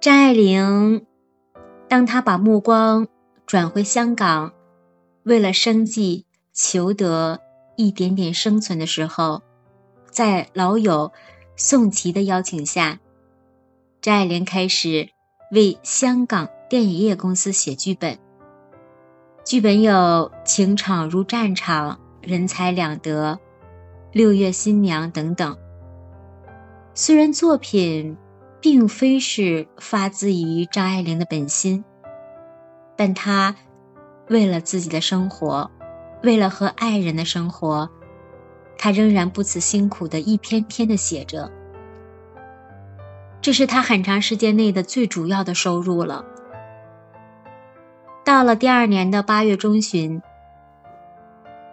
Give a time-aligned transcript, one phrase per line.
[0.00, 1.04] 张爱玲，
[1.86, 3.06] 当她把目光
[3.44, 4.54] 转回香港，
[5.24, 7.38] 为了生计求得
[7.76, 9.42] 一点点生存的时候，
[10.10, 11.12] 在老友
[11.54, 12.98] 宋琦的邀请下，
[14.00, 15.10] 张爱玲开始
[15.52, 18.18] 为香港电影业公司写剧本。
[19.44, 19.92] 剧本有
[20.46, 23.32] 《情场如战场》《人财两得》
[24.12, 25.58] 《六月新娘》等等。
[26.94, 28.16] 虽然作品
[28.60, 31.84] 并非是发自于张爱玲的本心，
[32.96, 33.56] 但她
[34.28, 35.70] 为了自己的生活，
[36.22, 37.88] 为了和爱人的生活，
[38.76, 41.50] 她仍然不辞辛苦的一篇篇的写着。
[43.40, 46.24] 这是她很长时间内的最主要的收入了。
[48.22, 50.20] 到了第二年的八月中旬，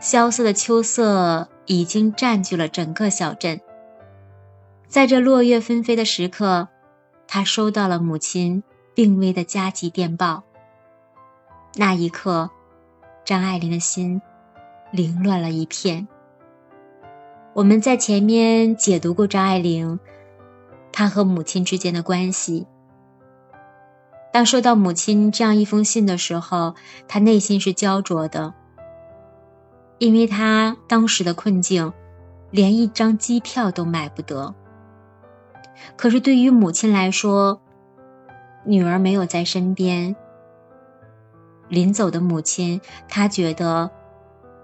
[0.00, 3.60] 萧瑟的秋色已经占据了整个小镇。
[4.88, 6.68] 在这落叶纷飞的时刻，
[7.32, 10.42] 他收到了母亲病危的加急电报。
[11.76, 12.50] 那一刻，
[13.24, 14.20] 张爱玲的心
[14.90, 16.08] 凌乱了一片。
[17.52, 20.00] 我们在前面解读过张爱玲，
[20.90, 22.66] 她和母亲之间的关系。
[24.32, 26.74] 当收到母亲这样一封信的时候，
[27.06, 28.52] 她内心是焦灼的，
[29.98, 31.92] 因为她当时的困境，
[32.50, 34.52] 连一张机票都买不得。
[35.96, 37.60] 可是对于母亲来说，
[38.64, 40.16] 女儿没有在身边。
[41.68, 43.90] 临走的母亲，她觉得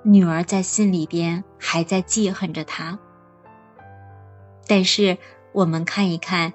[0.03, 2.99] 女儿在心里边还在记恨着她。
[4.67, 5.17] 但是
[5.53, 6.53] 我们看一看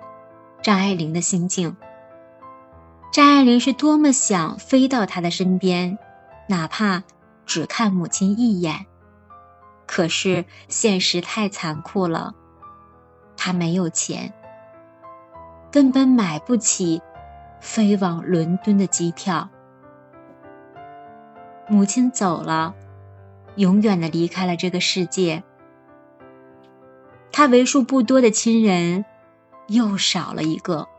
[0.61, 1.77] 张爱玲的心境，
[3.13, 5.97] 张爱玲是多么想飞到她的身边，
[6.49, 7.03] 哪怕
[7.45, 8.85] 只看母亲一眼。
[9.87, 12.35] 可是现实太残酷了，
[13.37, 14.33] 她没有钱。
[15.71, 17.01] 根本买不起
[17.61, 19.49] 飞往伦敦的机票。
[21.69, 22.75] 母亲走了，
[23.55, 25.43] 永远的离开了这个世界。
[27.31, 29.05] 他为数不多的亲人
[29.67, 30.89] 又少了一个。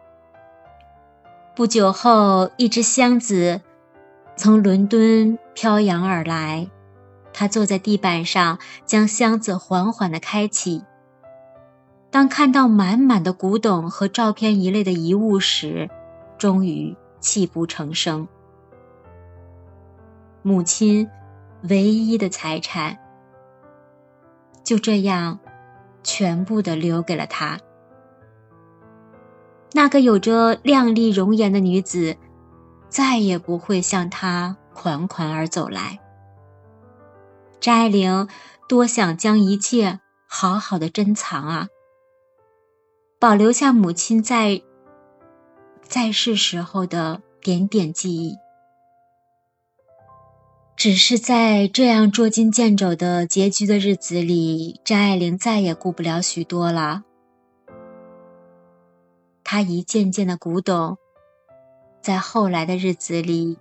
[1.55, 3.61] 不久后，一只箱子
[4.35, 6.71] 从伦敦飘扬而来，
[7.35, 10.83] 他坐在地板上，将箱子缓缓的开启。
[12.13, 15.89] 当看到满满的古董和照片一类的遗物时，
[16.37, 18.29] 终于泣不成声。
[20.43, 21.09] 母亲
[21.63, 22.99] 唯一的财产
[24.63, 25.41] 就这样
[26.03, 27.59] 全部的留给了他。
[29.73, 32.19] 那个有着靓丽容颜的女子，
[32.91, 35.99] 再也不会向他款款而走来。
[37.59, 38.29] 张爱玲
[38.69, 41.69] 多想将一切好好的珍藏啊！
[43.23, 44.63] 保留下母亲在
[45.81, 48.37] 在世时候的点点记忆，
[50.75, 57.05] 只是在这样捉襟见肘的拮据的日子里，张爱玲再也顾不了许多了。
[59.45, 60.99] 她一件件的古董，
[62.01, 63.57] 在后来的日子里，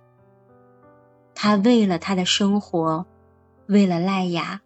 [1.36, 3.06] 她为了她的生活，
[3.66, 4.60] 为了赖雅，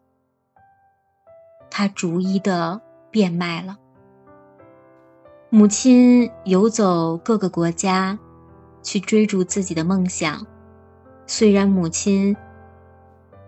[1.68, 2.80] 她逐一的
[3.10, 3.76] 变卖了。
[5.56, 8.18] 母亲游走各个国家，
[8.82, 10.46] 去追逐自己的梦想。
[11.26, 12.36] 虽然母亲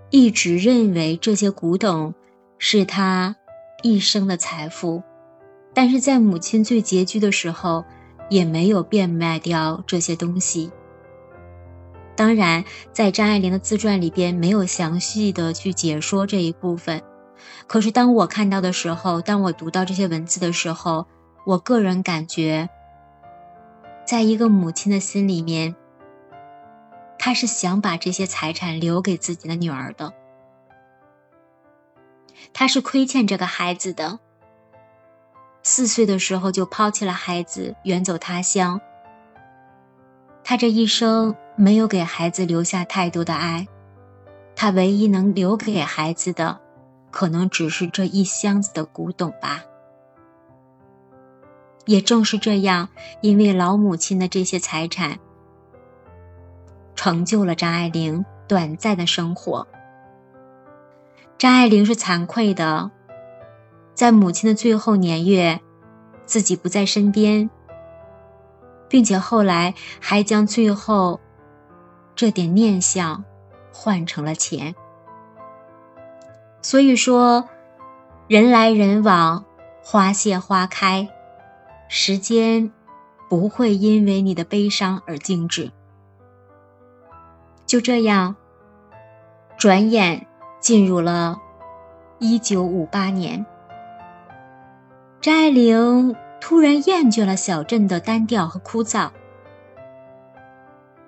[0.08, 2.14] 一直认为这些古董
[2.56, 3.36] 是她
[3.82, 5.02] 一生的财富，
[5.74, 7.84] 但是在母亲最拮据的时候，
[8.30, 10.70] 也没有变卖掉这些东西。
[12.16, 17.02] 当然，在张爱玲的自传里边没有详细的去解说这一部分。
[17.66, 21.06] 可是当我看到的时候，当我读到这些文字的时候，
[21.48, 22.68] 我个人感觉，
[24.04, 25.74] 在一个母亲的心里面，
[27.18, 30.12] 她是想把这些财产留给自己的女儿的。
[32.52, 34.18] 她是亏欠这个孩子的。
[35.62, 38.78] 四岁的时候就抛弃了孩子，远走他乡。
[40.44, 43.66] 他这一生没有给孩子留下太多的爱，
[44.54, 46.60] 他唯一能留给孩子的，
[47.10, 49.64] 可能只是这一箱子的古董吧。
[51.88, 52.90] 也正是这样，
[53.22, 55.18] 因为老母亲的这些财产，
[56.94, 59.66] 成就了张爱玲短暂的生活。
[61.38, 62.90] 张爱玲是惭愧的，
[63.94, 65.60] 在母亲的最后年月，
[66.26, 67.48] 自己不在身边，
[68.86, 71.18] 并且后来还将最后
[72.14, 73.24] 这点念想
[73.72, 74.74] 换成了钱。
[76.60, 77.48] 所以说，
[78.26, 79.46] 人来人往，
[79.82, 81.08] 花谢花开。
[81.88, 82.70] 时间
[83.28, 85.70] 不会因为你的悲伤而静止。
[87.66, 88.36] 就这样，
[89.58, 90.26] 转眼
[90.60, 91.40] 进入了
[92.18, 93.44] 一九五八年。
[95.20, 99.10] 张爱玲突然厌倦了小镇的单调和枯燥，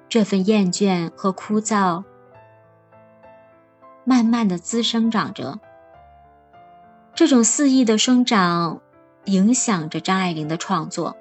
[0.08, 2.04] 这份厌倦和枯燥
[4.04, 5.60] 慢慢的滋生长着。
[7.14, 8.80] 这种肆意的生长
[9.24, 11.16] 影响着张爱玲的创作。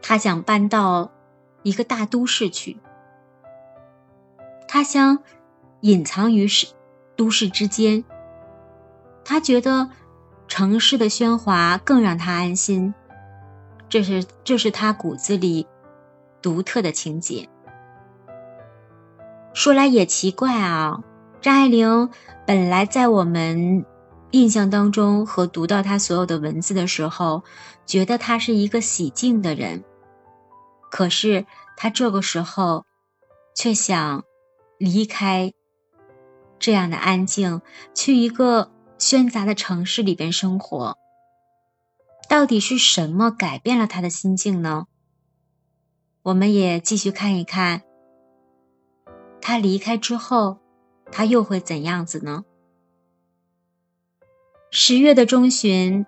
[0.00, 1.10] 她想搬到
[1.62, 2.78] 一个大都市去，
[4.68, 5.18] 她想
[5.80, 6.66] 隐藏于市
[7.16, 8.04] 都市之间。
[9.24, 9.90] 她觉得。
[10.48, 12.92] 城市的喧哗更让他安心，
[13.88, 15.66] 这是这是他骨子里
[16.42, 17.48] 独特的情节。
[19.54, 21.02] 说来也奇怪啊，
[21.40, 22.10] 张爱玲
[22.46, 23.86] 本来在我们
[24.32, 27.44] 印象当中和读到他所有的文字的时候，
[27.86, 29.84] 觉得他是一个喜静的人，
[30.90, 31.46] 可是
[31.76, 32.84] 他这个时候
[33.54, 34.24] 却想
[34.78, 35.52] 离开
[36.58, 37.62] 这样的安静，
[37.94, 38.70] 去一个。
[38.98, 40.96] 喧杂的城市里边生活，
[42.28, 44.86] 到底是什么改变了他的心境呢？
[46.22, 47.82] 我们也继续看一看，
[49.40, 50.60] 他离开之后，
[51.10, 52.44] 他又会怎样子呢？
[54.74, 56.06] 十月的中旬，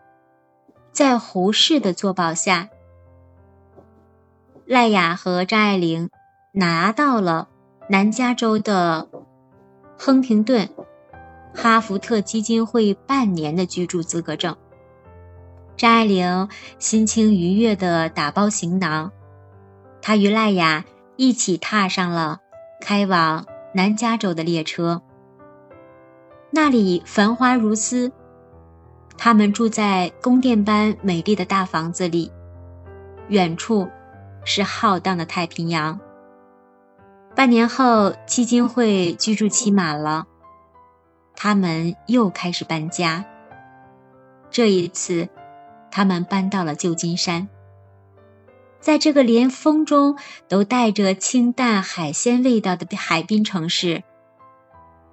[0.91, 2.71] 在胡适的作保下，
[4.65, 6.09] 赖雅和张爱玲
[6.51, 7.51] 拿到了
[7.91, 9.07] 南加州的
[9.99, 10.71] 亨廷顿。
[11.55, 14.57] 哈福特基金会半年的居住资格证。
[15.77, 19.13] 张爱玲心情愉悦地打包行囊，
[20.01, 20.87] 她与赖雅
[21.17, 22.41] 一起踏上了
[22.81, 23.45] 开往
[23.75, 25.03] 南加州的列车。
[26.51, 28.11] 那里繁华如丝，
[29.17, 32.31] 他们住在宫殿般美丽的大房子里，
[33.29, 33.89] 远处
[34.45, 35.99] 是浩荡的太平洋。
[37.35, 40.27] 半年后，基金会居住期满了。
[41.35, 43.25] 他们又开始搬家。
[44.51, 45.29] 这一次，
[45.91, 47.49] 他们搬到了旧金山。
[48.79, 54.05] 在这个连风中都带着清淡海鲜味道的海滨城市，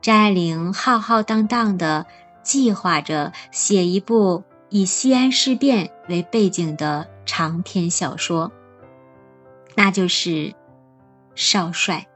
[0.02, 2.06] 张爱玲浩浩荡荡地
[2.44, 8.52] 计划着写一部以西安事变为背景的长篇小说，
[9.76, 10.30] 那就是
[11.36, 12.08] 《少帅》。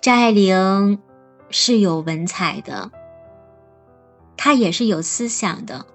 [0.00, 1.00] 张爱玲。
[1.48, 2.90] 是有文采的，
[4.36, 5.86] 他也是有思想的。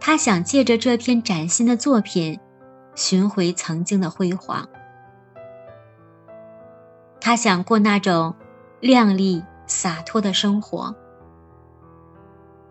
[0.00, 2.40] 他想借着这篇崭新的作品，
[2.94, 4.66] 寻回曾经的辉煌。
[7.20, 8.34] 他想过那种
[8.80, 10.94] 靓丽洒脱的生活，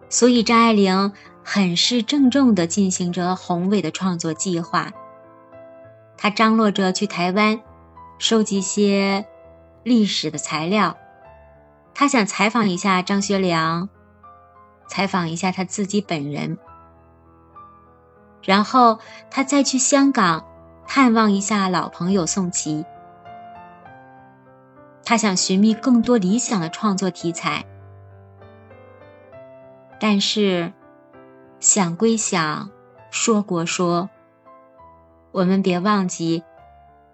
[0.10, 1.14] 所以张爱玲
[1.44, 4.92] 很是郑重地进行着宏伟的创作计划。
[6.18, 7.60] 他张罗着去台湾，
[8.18, 9.26] 收集些。
[9.84, 10.98] 历史的材料，
[11.94, 13.88] 他想采访一下张学良，
[14.88, 16.58] 采访一下他自己本人，
[18.42, 18.98] 然后
[19.30, 20.44] 他再去香港
[20.88, 22.84] 探望一下老朋友宋琦。
[25.06, 27.64] 他想寻觅更多理想的创作题材，
[30.00, 30.74] 但是
[31.60, 32.70] 想归想，
[33.12, 34.10] 说国说，
[35.32, 36.44] 我们别忘记，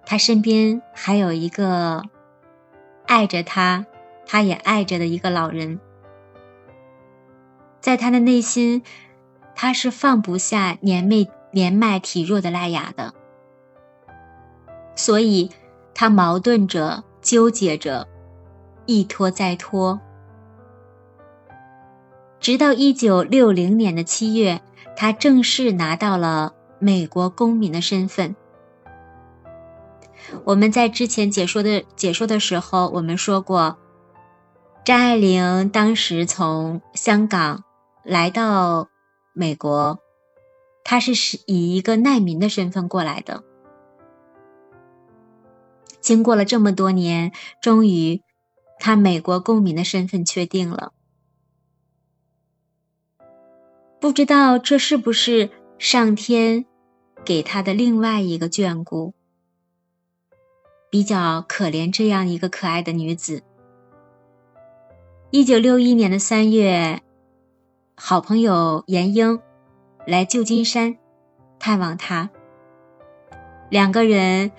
[0.06, 2.04] 他身边还有一个。
[3.08, 3.86] 爱着他，
[4.26, 5.82] 他也爱着的一个老人，
[7.82, 8.84] 在他的内心，
[9.54, 13.14] 他是放不下年迈年迈体弱的赖雅的，
[14.96, 15.52] 所以
[15.94, 18.08] 他矛盾着，纠结着，
[18.86, 20.00] 一拖再拖，
[22.40, 24.62] 直到一九六零年的七月，
[24.96, 28.36] 他正式拿到了美国公民的身份。
[30.46, 33.78] 我们在之前解说的解说的时候，我们说过，
[34.84, 37.64] 张爱玲当时从香港
[38.04, 38.88] 来到
[39.34, 40.00] 美国，
[40.84, 43.44] 她是是以一个难民的身份过来的。
[46.02, 47.32] 经过了这么多年，
[47.62, 48.22] 终于，
[48.80, 50.92] 他美国公民的身份确定了。
[54.00, 56.66] 不知道这是不是上天
[57.24, 59.14] 给他的另外一个眷顾？
[60.90, 63.44] 比较可怜这样一个可爱的女子。
[65.30, 67.02] 一九六一年的三月，
[67.96, 69.40] 好朋友严英
[70.06, 70.98] 来旧金山
[71.60, 72.30] 探望她，
[73.70, 74.52] 两个人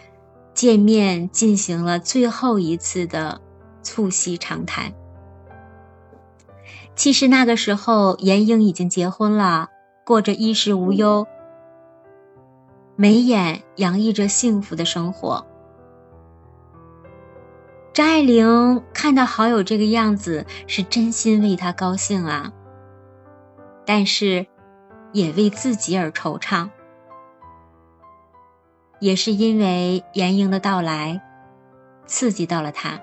[0.54, 3.40] 见面进行了最后一次的
[3.82, 4.92] 促膝长谈。
[6.94, 9.68] 其实那个时候，严英已经结婚了，
[10.04, 11.26] 过着衣食无忧、
[12.97, 15.47] 眉眼洋溢着幸福的生活。
[17.94, 22.52] 张爱玲看到好友这个样子，是真心为他高兴啊，
[23.87, 24.47] 但是
[25.12, 26.68] 也为自己而惆怅。
[29.02, 31.21] 也是因为严英的到来，
[32.06, 33.00] 刺激到了他。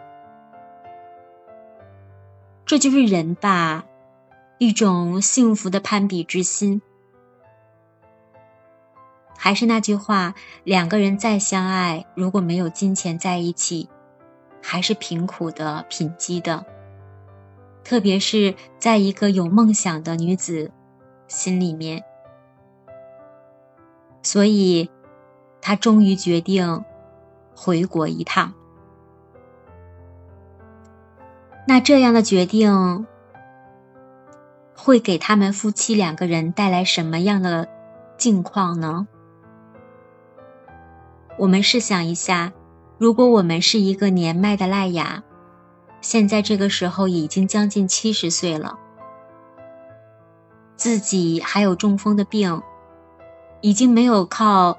[2.66, 3.84] 这就是人吧，
[4.60, 6.82] 一种幸福的攀比之心。
[9.38, 13.90] 还是那句话，两个人再相爱，如果没有金钱在一起。
[14.62, 16.66] 还是贫苦的、贫瘠的，
[17.84, 20.72] 特别是在一个有梦想的女子
[21.28, 22.04] 心里面，
[24.22, 24.90] 所以，
[25.62, 26.84] 他终于决定
[27.56, 28.54] 回国一趟。
[31.68, 33.06] 那这样的决定
[34.76, 37.68] 会给他们夫妻两个人带来什么样的
[38.18, 39.08] 境况呢？
[41.38, 42.54] 我们试想一下。
[42.98, 45.24] 如果我们是一个年迈的赖雅，
[46.02, 48.78] 现在这个时候已经将近七十岁了，
[50.76, 52.62] 自己还有中风的病，
[53.62, 54.78] 已经没有靠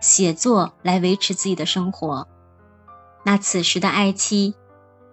[0.00, 2.26] 写作来维持自己的生活，
[3.24, 4.54] 那此时的爱妻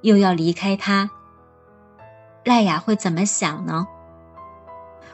[0.01, 1.09] 又要离开他，
[2.43, 3.87] 赖雅会怎么想呢？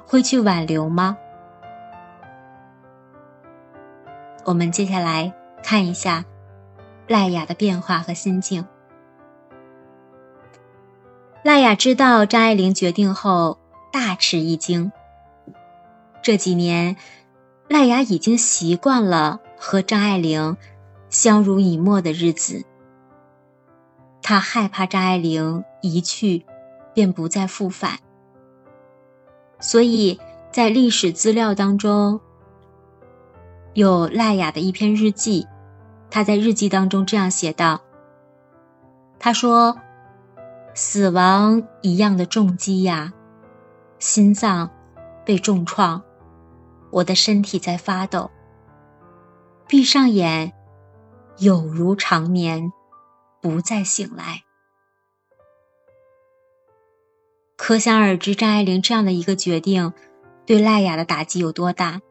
[0.05, 1.17] 会去挽留吗？
[4.43, 6.25] 我们接下来看一下。
[7.07, 8.65] 赖雅的变化和心境。
[11.43, 13.57] 赖雅知道张爱玲决定后，
[13.91, 14.93] 大吃一惊。
[16.21, 16.95] 这几年，
[17.67, 20.58] 赖雅已经习惯了和张爱玲
[21.12, 22.65] 相濡以沫的日子。
[24.24, 26.44] 他害怕张爱玲一去，
[26.96, 28.00] 便不再复返。
[29.60, 30.20] 所以
[30.51, 32.20] 在历史资料当中，
[33.75, 35.46] 有赖雅的一篇日记。
[36.10, 37.82] 他在日记当中这样写道
[39.20, 39.77] ：“他说，
[40.74, 43.13] 死亡一样的重击呀，
[44.00, 44.72] 心脏
[45.24, 46.01] 被重创，
[46.89, 48.32] 我的身体在发抖。
[49.71, 50.51] 闭上眼，
[51.37, 52.73] 有如长眠，
[53.39, 54.43] 不再醒来。
[57.55, 59.93] 可想而知，张爱玲这样的一个决定，
[60.45, 62.01] 对赖雅的打击有多大。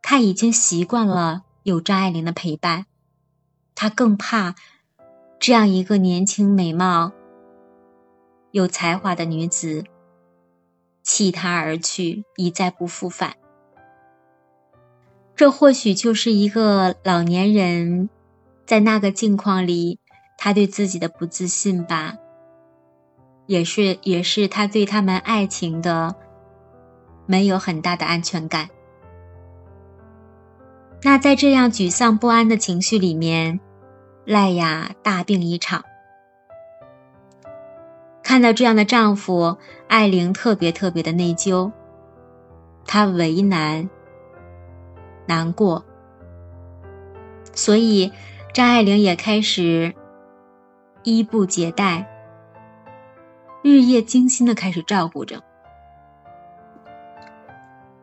[0.00, 2.86] 他已经习惯了。”有张爱玲的陪伴，
[3.74, 4.54] 他更怕
[5.38, 7.12] 这样一个年轻、美貌、
[8.52, 9.84] 有才华的女子
[11.02, 13.36] 弃他而去，一再不复返。
[15.40, 18.10] 这或许就是一个老年人
[18.66, 19.98] 在那个境况里，
[20.36, 22.18] 他对自己的不自信吧，
[23.46, 26.14] 也是也是他对他们爱情的
[27.24, 28.68] 没有很大的安全感。
[31.00, 33.60] 那在这样沮丧不安的情绪里面，
[34.26, 35.82] 赖雅大病一场。
[38.22, 39.56] 看到这样的丈夫，
[39.88, 41.72] 艾玲特别特别的内疚，
[42.84, 43.88] 她为难、
[45.30, 45.84] 难过，
[47.54, 48.12] 所以
[48.52, 49.94] 张爱玲也开始
[51.04, 52.10] 衣不解带，
[53.62, 55.40] 日夜精心的开始照顾着。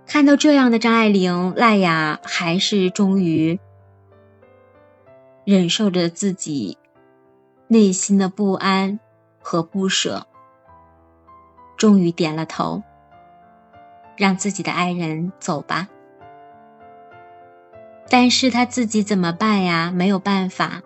[0.06, 3.60] 看到这样的张爱玲，赖雅还是终于
[5.44, 6.78] 忍受着自己
[7.68, 9.02] 内心的不安
[9.42, 10.26] 和不舍，
[11.76, 12.84] 终于点了头，
[14.16, 15.90] 让自己的爱人走吧。
[18.10, 19.92] 但是他自己怎么办呀？
[19.92, 20.82] 没有办法，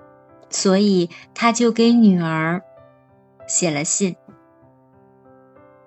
[0.49, 2.63] 所以他就给女儿
[3.47, 4.15] 写了信。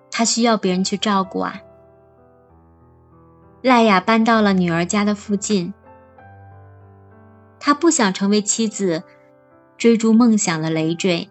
[0.09, 1.61] 他需要别人去照顾啊。
[3.61, 5.73] 赖雅搬到了女儿家的附近。
[7.59, 9.03] 他不想成为妻子
[9.77, 11.29] 追逐梦想的累赘。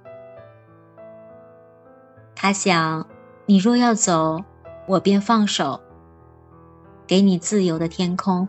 [2.34, 3.06] 他想，
[3.46, 4.44] 你若要走，
[4.86, 5.80] 我便放手，
[7.06, 8.48] 给你自由的天空。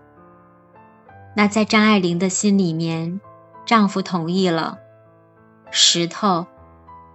[1.36, 3.20] 那在张爱玲的心里面，
[3.66, 4.80] 丈夫同意了，
[5.70, 6.48] 石头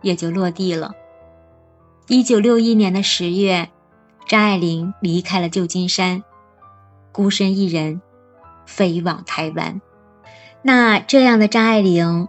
[0.02, 0.92] 也就落地了。
[2.06, 3.70] 一九六一年的十月，
[4.26, 6.22] 张爱玲离开了旧金山。
[7.12, 8.00] 孤身一人
[8.66, 9.80] 飞往台湾，
[10.62, 12.28] 那这样的张爱玲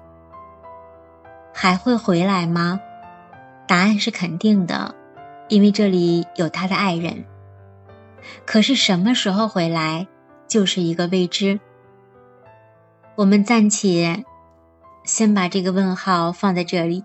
[1.53, 2.79] 还会回来吗？
[3.67, 4.95] 答案是肯定的，
[5.49, 7.25] 因为这里有她的爱人。
[8.45, 10.07] 可是什么时候回来，
[10.47, 11.59] 就是一个未知。
[13.15, 14.23] 我们暂且
[15.03, 17.03] 先把这个问号放在这里。